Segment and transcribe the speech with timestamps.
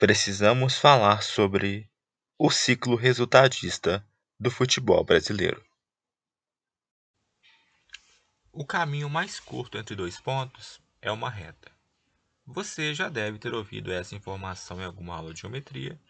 [0.00, 1.86] precisamos falar sobre
[2.38, 4.02] o ciclo resultadista
[4.40, 5.62] do futebol brasileiro.
[8.50, 11.70] O caminho mais curto entre dois pontos é uma reta.
[12.46, 16.00] Você já deve ter ouvido essa informação em alguma aula de geometria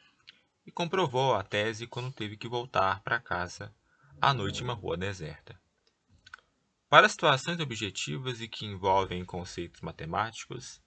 [0.64, 3.74] e comprovou a tese quando teve que voltar para casa
[4.22, 5.60] à noite em uma rua deserta.
[6.88, 10.80] Para situações objetivas e que envolvem conceitos matemáticos,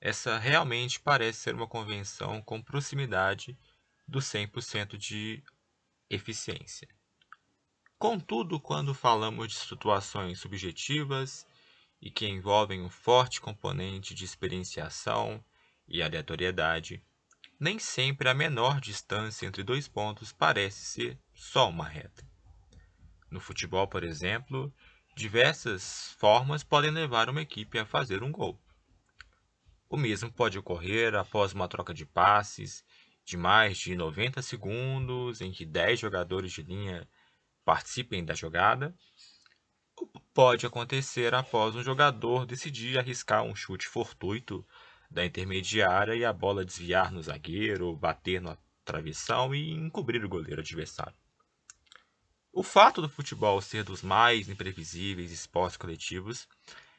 [0.00, 3.58] essa realmente parece ser uma convenção com proximidade
[4.06, 5.42] do 100% de
[6.08, 6.88] eficiência.
[7.98, 11.46] Contudo, quando falamos de situações subjetivas
[12.00, 15.42] e que envolvem um forte componente de experienciação
[15.88, 17.02] e aleatoriedade,
[17.58, 22.22] nem sempre a menor distância entre dois pontos parece ser só uma reta.
[23.30, 24.72] No futebol, por exemplo,
[25.16, 28.60] diversas formas podem levar uma equipe a fazer um gol.
[29.88, 32.84] O mesmo pode ocorrer após uma troca de passes
[33.24, 37.08] de mais de 90 segundos, em que 10 jogadores de linha
[37.64, 38.94] participem da jogada,
[39.96, 44.66] ou pode acontecer após um jogador decidir arriscar um chute fortuito
[45.10, 50.60] da intermediária e a bola desviar no zagueiro, bater na travessão e encobrir o goleiro
[50.60, 51.16] adversário.
[52.52, 56.48] O fato do futebol ser dos mais imprevisíveis esportes coletivos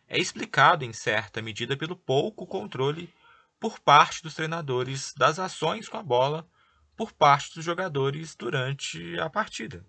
[0.07, 3.13] é explicado em certa medida pelo pouco controle
[3.59, 6.47] por parte dos treinadores das ações com a bola
[6.95, 9.85] por parte dos jogadores durante a partida.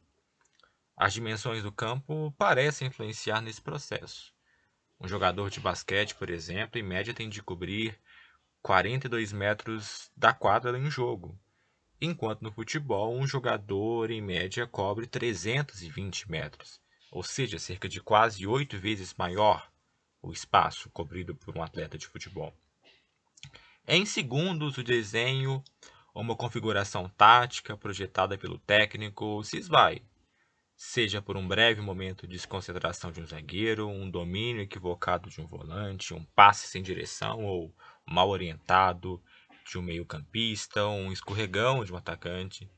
[0.97, 4.35] As dimensões do campo parecem influenciar nesse processo.
[5.01, 7.97] Um jogador de basquete, por exemplo, em média tem de cobrir
[8.61, 11.39] 42 metros da quadra em jogo,
[12.01, 16.81] enquanto no futebol um jogador em média cobre 320 metros,
[17.13, 19.71] ou seja, cerca de quase oito vezes maior
[20.23, 22.55] o espaço cobrido por um atleta de futebol.
[23.87, 25.63] Em segundos, o desenho
[26.13, 30.03] ou uma configuração tática projetada pelo técnico se esvai,
[30.77, 35.47] seja por um breve momento de desconcentração de um zagueiro, um domínio equivocado de um
[35.47, 37.75] volante, um passe sem direção ou
[38.07, 39.23] mal orientado,
[39.69, 42.71] de um meio-campista, um escorregão de um atacante.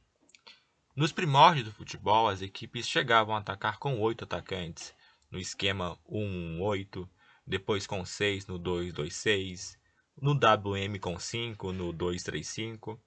[0.97, 4.95] Nos primórdios do futebol, as equipes chegavam a atacar com oito atacantes,
[5.31, 7.09] no esquema 1-1-8,
[7.51, 9.77] depois com seis no 2-2-6,
[10.23, 12.99] no WM com 5 no 2-3-5.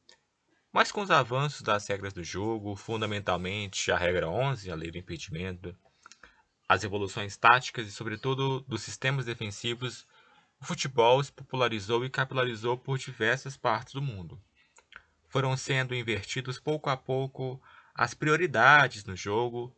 [0.71, 4.97] Mas com os avanços das regras do jogo, fundamentalmente a regra 11, a lei do
[4.97, 5.75] impedimento,
[6.67, 10.05] as evoluções táticas e, sobretudo, dos sistemas defensivos
[10.63, 14.41] o futebol se popularizou e capilarizou por diversas partes do mundo.
[15.27, 17.61] Foram sendo invertidos pouco a pouco
[17.93, 19.75] as prioridades no jogo.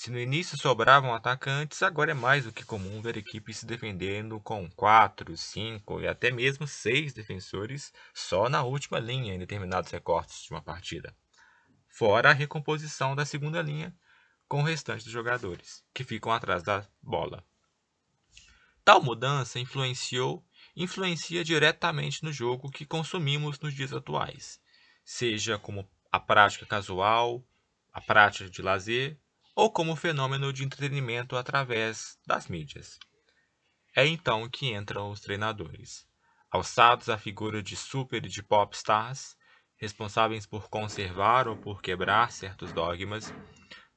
[0.00, 4.38] Se no início sobravam atacantes, agora é mais do que comum ver equipes se defendendo
[4.38, 10.44] com quatro, cinco e até mesmo seis defensores só na última linha em determinados recortes
[10.44, 11.12] de uma partida.
[11.88, 13.92] Fora a recomposição da segunda linha
[14.46, 17.44] com o restante dos jogadores, que ficam atrás da bola.
[18.84, 24.60] Tal mudança influenciou influencia diretamente no jogo que consumimos nos dias atuais,
[25.04, 27.44] seja como a prática casual,
[27.92, 29.18] a prática de lazer
[29.58, 32.96] ou como fenômeno de entretenimento através das mídias.
[33.92, 36.06] É então que entram os treinadores,
[36.48, 39.36] alçados à figura de super e de pop stars,
[39.76, 43.32] responsáveis por conservar ou por quebrar certos dogmas.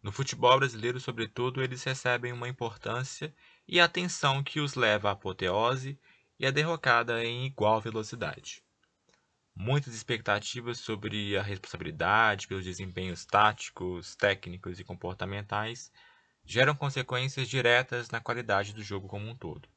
[0.02, 3.32] No futebol brasileiro, sobretudo, eles recebem uma importância
[3.68, 6.00] e a tensão que os leva à apoteose
[6.40, 8.64] e à derrocada em igual velocidade.
[9.64, 15.92] Muitas expectativas sobre a responsabilidade pelos desempenhos táticos, técnicos e comportamentais
[16.44, 19.70] geram consequências diretas na qualidade do jogo como um todo.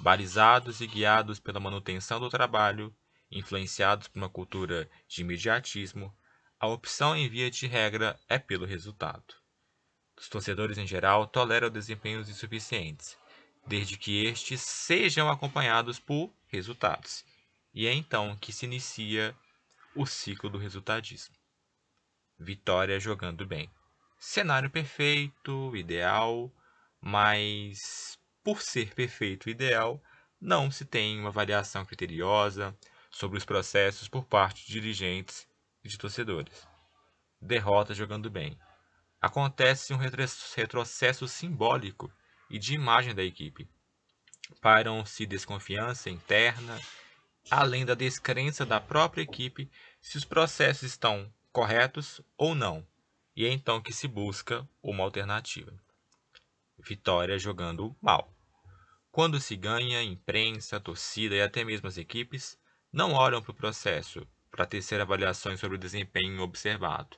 [0.00, 2.90] Balizados e guiados pela manutenção do trabalho,
[3.30, 6.10] influenciados por uma cultura de imediatismo,
[6.58, 9.34] a opção em via de regra é pelo resultado.
[10.18, 13.14] Os torcedores em geral toleram desempenhos insuficientes,
[13.66, 17.26] desde que estes sejam acompanhados por resultados.
[17.76, 19.36] E é então que se inicia
[19.94, 21.36] o ciclo do resultadismo.
[22.38, 23.70] Vitória jogando bem.
[24.18, 26.50] Cenário perfeito, ideal,
[26.98, 30.02] mas por ser perfeito e ideal,
[30.40, 32.74] não se tem uma avaliação criteriosa
[33.10, 35.46] sobre os processos por parte de dirigentes
[35.84, 36.66] e de torcedores.
[37.38, 38.58] Derrota jogando bem
[39.20, 42.10] acontece um retrocesso simbólico
[42.48, 43.68] e de imagem da equipe.
[44.62, 46.80] Pairam-se desconfiança interna,
[47.50, 49.70] além da descrença da própria equipe
[50.00, 52.86] se os processos estão corretos ou não,
[53.34, 55.72] e é então que se busca uma alternativa.
[56.78, 58.32] Vitória jogando mal.
[59.10, 62.58] Quando se ganha, imprensa, torcida e até mesmo as equipes
[62.92, 67.16] não olham para o processo, para tecer avaliações sobre o desempenho observado.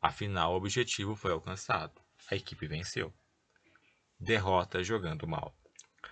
[0.00, 2.00] Afinal, o objetivo foi alcançado.
[2.30, 3.12] A equipe venceu.
[4.18, 5.54] Derrota jogando mal.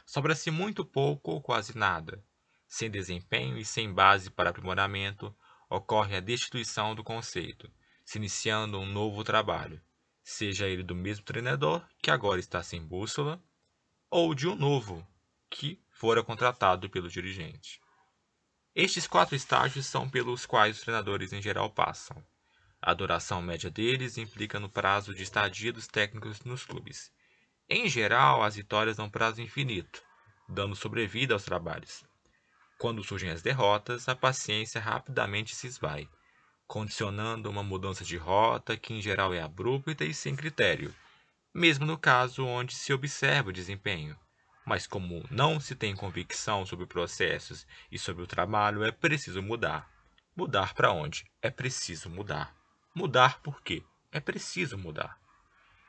[0.04, 2.22] Sobra-se muito pouco ou quase nada.
[2.68, 5.34] Sem desempenho e sem base para aprimoramento,
[5.70, 7.72] ocorre a destituição do conceito,
[8.04, 9.80] se iniciando um novo trabalho,
[10.22, 13.42] seja ele do mesmo treinador, que agora está sem bússola,
[14.10, 15.06] ou de um novo,
[15.50, 17.80] que fora contratado pelo dirigente.
[18.74, 22.22] Estes quatro estágios são pelos quais os treinadores em geral passam.
[22.80, 27.10] A duração média deles implica no prazo de estadia dos técnicos nos clubes.
[27.68, 30.02] Em geral, as vitórias dão prazo infinito,
[30.48, 32.07] dando sobrevida aos trabalhos.
[32.78, 36.08] Quando surgem as derrotas, a paciência rapidamente se esvai,
[36.64, 40.94] condicionando uma mudança de rota que em geral é abrupta e sem critério,
[41.52, 44.16] mesmo no caso onde se observa o desempenho.
[44.64, 49.90] Mas como não se tem convicção sobre processos e sobre o trabalho, é preciso mudar.
[50.36, 51.24] Mudar para onde?
[51.42, 52.54] É preciso mudar.
[52.94, 53.82] Mudar por quê?
[54.12, 55.18] É preciso mudar.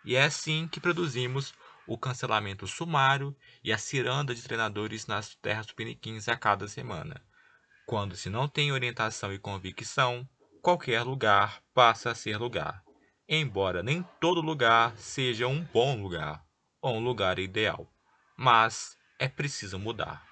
[0.03, 1.53] E é assim que produzimos
[1.89, 7.19] o cancelamento sumário e a ciranda de treinadores nas terras tupiniquins a cada semana.
[7.87, 10.29] Quando se não tem orientação e convicção,
[10.61, 12.83] qualquer lugar passa a ser lugar,
[13.27, 16.45] embora nem todo lugar seja um bom lugar
[16.79, 17.91] ou um lugar ideal.
[18.37, 20.23] Mas é preciso mudar.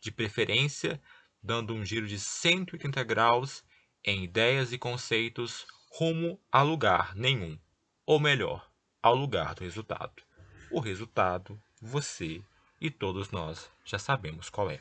[0.00, 1.02] De preferência,
[1.42, 3.64] dando um giro de 180 graus
[4.04, 7.58] em ideias e conceitos rumo a lugar nenhum,
[8.06, 8.70] ou melhor,
[9.02, 10.22] ao lugar do resultado.
[10.72, 12.42] O resultado, você
[12.80, 14.80] e todos nós já sabemos qual é.